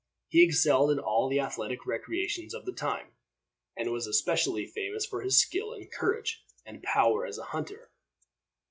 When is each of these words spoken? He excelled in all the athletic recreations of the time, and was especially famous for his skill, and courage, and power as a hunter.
He 0.29 0.43
excelled 0.43 0.89
in 0.89 0.97
all 0.97 1.29
the 1.29 1.39
athletic 1.39 1.85
recreations 1.85 2.55
of 2.55 2.65
the 2.65 2.71
time, 2.73 3.13
and 3.77 3.91
was 3.91 4.07
especially 4.07 4.65
famous 4.65 5.05
for 5.05 5.21
his 5.21 5.39
skill, 5.39 5.73
and 5.73 5.91
courage, 5.91 6.43
and 6.65 6.81
power 6.81 7.23
as 7.23 7.37
a 7.37 7.43
hunter. 7.53 7.91